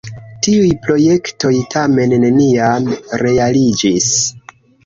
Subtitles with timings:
[0.45, 2.89] Tiuj projektoj tamen neniam
[3.25, 4.13] realiĝis.